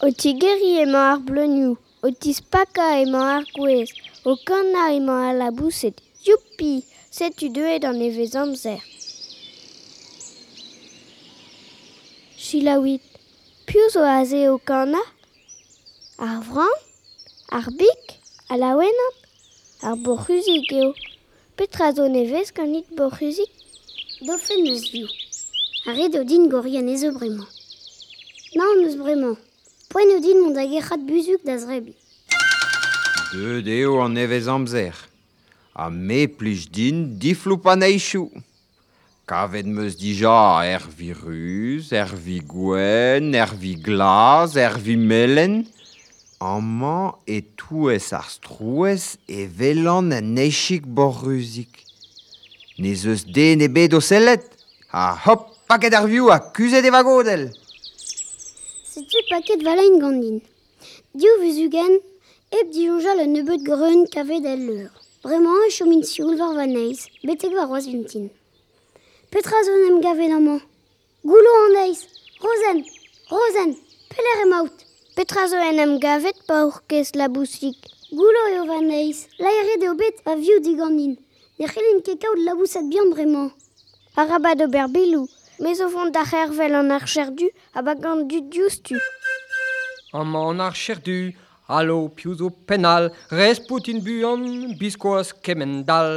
O 0.00 0.06
tigeri 0.20 0.78
emañ 0.84 1.06
ar 1.12 1.18
bleunioù, 1.26 1.74
o 2.06 2.08
tispaka 2.22 2.84
emañ 3.02 3.26
ar 3.36 3.44
gwez, 3.54 3.88
o 4.30 4.32
kana 4.46 4.82
emañ 4.98 5.20
ar 5.28 5.34
labouset. 5.40 5.96
Youpi, 6.26 6.72
setu 7.16 7.46
deuet 7.54 7.84
an 7.88 7.98
evez 8.08 8.34
amzer. 8.42 8.80
Chilaouit, 12.44 13.02
piou 13.66 13.88
zo 13.94 14.02
aze 14.18 14.40
o 14.54 14.58
kana 14.68 15.02
Ar 16.26 16.38
vran 16.46 16.76
Ar 17.56 17.66
bik 17.78 18.04
A 18.52 18.54
laouenant 18.56 19.18
Ar 19.82 19.96
borc'huzik 20.04 20.70
eo. 20.80 20.94
Petra 21.56 21.92
zo 21.96 22.06
nevez 22.08 22.48
ganit 22.56 22.86
borc'huzik 22.98 23.52
Dofen 24.26 24.64
eus 24.70 24.84
viou. 24.92 25.10
A 25.88 25.90
o 26.20 26.24
din 26.30 26.48
gorien 26.48 26.88
bremañ. 27.18 27.50
Nan 28.56 28.84
eus. 28.86 29.47
Poen 29.88 30.20
din 30.20 30.42
mont 30.42 30.52
da 30.52 30.64
ec'hat 30.68 31.00
buzuk 31.08 31.40
da 31.48 31.54
zrebi. 31.56 31.94
Deud 33.32 33.68
eo 33.72 34.02
an 34.04 34.18
evez 34.20 34.44
amzer. 34.52 34.96
A 35.72 35.88
me 35.88 36.26
plij 36.28 36.66
din 36.68 36.98
diflou 37.16 37.56
pa 37.64 37.72
neichou. 37.74 38.28
Kavet 39.28 39.64
meus 39.64 39.96
dija 39.96 40.60
er 40.74 40.84
vi 40.96 41.14
ruz, 41.16 41.88
er 41.92 42.12
vi 42.24 42.36
gwen, 42.52 43.32
er 43.32 43.52
vi 43.62 43.72
glas, 43.86 44.56
er 44.60 44.76
vi 44.76 44.96
melen. 44.96 45.62
Amañ 46.38 47.16
e 47.24 47.40
touez 47.56 48.12
ar 48.12 48.28
strouez 48.28 49.16
e 49.24 49.46
velan 49.58 50.12
an 50.18 50.34
neichik 50.36 50.84
borruzik. 50.84 51.80
Ne 52.76 52.92
zeus 52.92 53.24
den 53.24 53.64
e 53.64 53.68
bet 53.72 53.96
o 53.96 54.00
sellet, 54.04 54.44
ha 54.92 55.16
hop, 55.24 55.48
paket 55.68 55.96
ar 55.96 56.06
viou 56.12 56.28
a 56.28 56.38
kuzet 56.52 56.84
e 56.84 56.92
vagodel. 56.92 57.48
C'était 58.98 59.22
paket 59.30 59.62
valain 59.62 59.96
gandin. 59.98 60.40
Dio 61.14 61.30
vuzugen, 61.38 62.00
eb 62.50 62.70
dionjal 62.74 63.20
un 63.22 63.30
nebeut 63.30 63.62
grun 63.62 64.06
kave 64.10 64.40
del 64.42 64.64
leur. 64.66 64.90
Bremañ 65.22 65.60
e 65.66 65.70
chomin 65.70 66.02
sioul 66.02 66.34
var 66.40 66.56
vaneiz, 66.56 67.06
betek 67.22 67.52
var 67.54 67.70
oaz 67.70 67.86
vintin. 67.86 68.26
Petra 69.30 69.62
zon 69.66 69.86
em 69.88 70.00
gave 70.00 70.26
d'amant. 70.32 70.62
Goulo 71.22 71.52
an 71.66 71.76
eiz, 71.84 72.00
rozen, 72.42 72.82
rozen, 73.30 73.70
peler 74.10 74.42
emaout. 74.46 74.74
Petra 75.14 75.46
zo 75.46 75.62
en 75.68 75.78
em 75.78 75.94
gavet 76.00 76.38
pa 76.48 76.58
la 77.14 77.28
bousik. 77.28 77.78
Goulo 78.10 78.42
eo 78.54 78.64
van 78.66 78.90
eiz, 78.90 79.28
laere 79.38 79.78
deo 79.78 79.94
bet 79.94 80.16
a 80.24 80.34
viou 80.34 80.58
digandin. 80.58 81.14
Ne 81.58 81.66
c'helen 81.68 82.02
kekaout 82.02 82.42
labousat 82.46 82.84
bihan 82.90 83.10
bremañ. 83.14 83.52
Araba 84.16 84.56
d'ober 84.56 84.88
bilou, 84.88 85.28
me 85.60 85.74
zo 85.74 85.88
vont 85.88 86.10
da 86.10 86.24
c'hervel 86.24 86.74
an 86.74 86.90
ar 86.90 87.06
cherdu 87.06 87.48
a 87.74 87.82
bagant 87.82 88.22
du 88.30 88.40
diouztu. 88.52 88.96
An 90.12 90.60
ar 90.60 90.74
cherdu, 90.74 91.34
alo 91.68 92.08
piouzo 92.08 92.50
penal, 92.66 93.10
res 93.30 93.58
poutin 93.60 93.98
buan, 94.06 94.42
biskoaz 94.78 95.32
kemendal. 95.44 96.10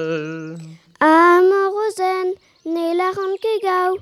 Amañ 0.99 1.65
rozen, 1.73 2.27
ne 2.65 2.93
la 2.99 3.09
ran 3.17 3.33
ket 3.43 3.61
gao, 3.63 3.93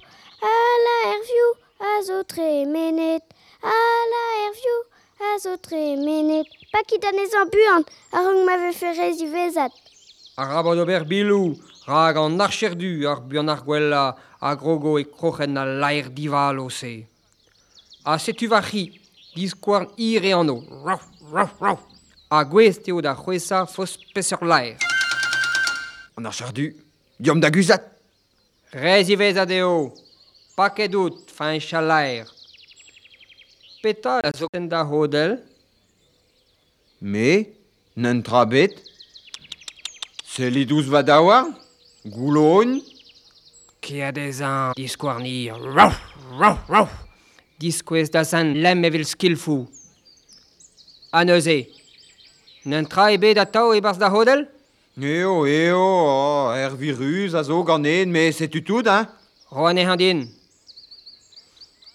a 0.51 0.53
la 0.85 0.95
erviou 1.13 1.51
a 1.79 1.91
zo 2.07 2.23
tre 2.23 2.65
menet, 2.65 3.23
a 3.63 3.77
la 4.11 4.23
erviou 4.47 4.79
a 5.27 5.39
zo 5.39 5.55
tre 5.57 5.95
menet. 6.05 6.47
Pakit 6.73 7.05
an 7.05 7.21
ezan 7.23 7.47
buan, 7.53 7.83
a 8.11 8.17
rong 8.25 8.43
ma 8.45 8.57
vefe 8.57 8.91
rezi 8.99 9.27
vezat. 9.31 9.71
ar 10.39 10.47
rabad 10.47 10.79
ober 10.79 11.03
bilou, 11.03 11.57
rag 11.85 12.17
an 12.17 12.39
archerdu 12.39 13.05
ar 13.11 13.19
buan 13.19 13.49
ar 13.51 13.61
gwella 13.65 14.03
a 14.39 14.55
grogo 14.55 14.97
e 14.97 15.03
krochen 15.03 15.57
a 15.57 15.65
laer 15.65 16.07
divalo 16.09 16.69
se. 16.69 17.05
A 18.05 18.17
setu 18.17 18.47
vachi, 18.47 19.01
diskouarn 19.35 19.91
ir 19.97 20.23
e 20.23 20.31
anno, 20.31 20.63
rauf, 20.85 21.03
rauf, 21.33 21.59
rauf, 21.59 21.81
a 22.31 22.43
gwez 22.45 22.79
teo 22.79 23.01
da 23.01 23.15
c'hwesa 23.15 23.65
fos 23.67 23.97
peseur 24.13 24.45
laer. 24.51 24.77
An 26.15 26.25
archerdu, 26.31 26.71
diom 27.19 27.43
da 27.43 27.51
guzat. 27.51 27.83
Rez 28.71 29.09
ivez 29.11 29.35
adeo, 29.35 29.91
paket 30.55 30.95
out, 30.95 31.17
fin 31.35 31.59
chalaer. 31.59 32.31
Peta 33.83 34.21
a 34.23 34.31
zo 34.31 34.47
da 34.53 34.85
hodel? 34.87 35.41
Me, 37.01 37.49
n'en 37.95 38.23
bet. 38.47 38.88
Selidouz 40.39 40.87
va 40.87 41.01
daouar, 41.03 41.49
gouloun. 42.07 42.77
Kiadez 43.83 44.39
an 44.39 44.71
diskouarni, 44.77 45.49
rauf, 45.51 45.97
rauf, 46.39 46.61
rauf. 46.71 46.93
Diskwez 47.59 48.07
da 48.13 48.21
san 48.23 48.53
lem 48.63 48.85
evel 48.87 49.03
skilfou. 49.03 49.65
An 51.11 51.27
euze, 51.35 51.57
n'en 52.63 52.87
tra 52.87 53.09
ebe 53.11 53.33
da 53.35 53.43
tao 53.51 53.75
e 53.75 53.81
da 53.81 54.09
hodel? 54.13 54.45
Eo, 54.95 55.45
eo, 55.45 55.83
oh, 55.83 56.55
er 56.55 56.71
virus 56.79 57.35
a 57.35 57.43
zo 57.43 57.61
ganen, 57.63 58.09
me 58.09 58.31
setu 58.31 58.63
tout, 58.63 58.87
hein? 58.87 59.09
Roan 59.51 59.77
e 59.77 59.83
handin. 59.83 60.23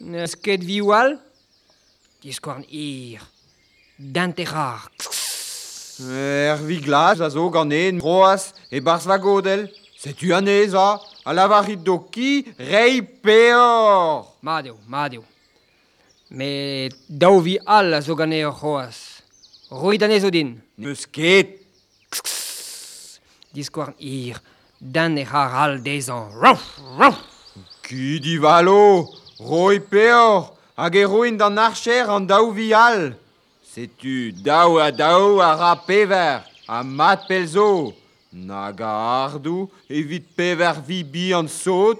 Neus 0.00 0.36
ket 0.36 0.60
vi 0.60 0.82
oual? 0.82 1.16
Diskouarn 2.20 2.68
ir, 2.68 3.24
danterar, 3.96 4.90
Er 6.00 6.56
vi 6.56 6.80
glas 6.80 7.20
a 7.20 7.28
zo 7.30 7.50
ganen 7.50 8.00
roas 8.00 8.52
e 8.70 8.80
bars 8.80 9.06
va 9.06 9.18
godel. 9.18 9.68
Setu 9.96 10.32
anez 10.34 10.74
a, 10.74 10.98
a 11.24 11.32
lavarit 11.32 11.78
doki 11.78 12.42
rei 12.58 13.02
peor. 13.02 14.26
Madeo, 14.42 14.76
madeo. 14.88 15.22
Me 16.30 16.88
dao 17.08 17.38
vi 17.40 17.58
al 17.64 17.94
a 17.94 18.00
zo 18.02 18.16
ganen 18.16 18.46
ur 18.46 18.58
roas. 18.58 19.22
Roi 19.70 19.98
danez 19.98 20.24
o 20.24 20.30
din. 20.30 20.56
Neus 20.76 21.06
ket. 21.06 21.62
Diskouarn 23.54 23.94
ir, 23.98 24.40
dan 24.80 25.16
e 25.16 25.22
har 25.22 25.54
al 25.62 25.78
dezan. 25.78 26.32
Rauf, 26.42 26.64
rauf. 26.98 27.22
Ki 27.86 28.18
di 28.18 28.34
valo, 28.42 29.06
roi 29.38 29.78
peor, 29.78 30.56
hag 30.74 30.96
e 30.96 31.04
roin 31.06 31.38
d'an 31.38 31.58
archer 31.58 32.10
an 32.10 32.26
daou 32.26 32.50
vi 32.50 32.72
al. 32.74 33.12
Setu 33.74 34.30
daou 34.30 34.76
a 34.78 34.92
daou 34.94 35.40
a 35.42 35.48
ra 35.58 35.72
pever, 35.74 36.44
a 36.68 36.84
mat 36.86 37.24
pelzo. 37.26 37.90
Nag 38.30 38.78
a 38.78 38.92
ardou 39.24 39.66
evit 39.90 40.28
pever 40.36 40.78
vi 40.86 41.00
bi 41.02 41.32
an 41.34 41.48
sot. 41.50 41.98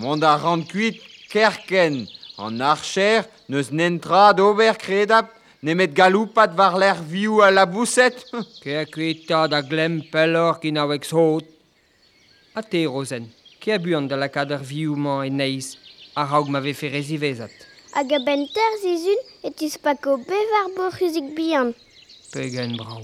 Mond 0.00 0.24
a 0.24 0.32
rand 0.40 0.64
kuit 0.70 0.96
kerken, 1.28 2.06
an 2.40 2.64
archer 2.64 3.28
neus 3.44 3.68
nentra 3.68 4.32
d'ober 4.32 4.80
kredap, 4.80 5.28
nemet 5.60 5.92
galoupat 5.92 6.56
war 6.56 6.80
l'er 6.80 7.04
viou 7.12 7.44
a 7.44 7.52
la 7.52 7.68
bousset. 7.68 8.16
Kerkuita 8.64 9.44
da 9.52 9.60
glem 9.60 10.00
pelor 10.00 10.56
kin 10.64 10.80
avek 10.80 11.04
sot. 11.04 11.44
A 12.56 12.64
te, 12.64 12.86
Rosen, 12.88 13.28
ke 13.60 13.76
a 13.76 13.82
buan 13.84 14.08
da 14.08 14.16
la 14.16 14.32
kader 14.32 14.64
viou 14.64 14.96
man 14.96 15.28
e 15.28 15.30
neiz, 15.44 15.74
a 16.16 16.24
raug 16.24 16.48
ma 16.48 16.64
vefe 16.64 16.88
rezivezat. 16.88 17.75
hag 17.96 18.12
a 18.12 18.18
benter 18.26 18.72
zizun 18.82 19.20
e 19.46 19.48
tis 19.58 19.74
ko 20.04 20.10
bevar 20.28 20.66
bo 20.76 20.84
c'huzik 20.96 21.28
bihan. 21.36 21.68
Pegen 22.32 22.76
brau. 22.76 23.00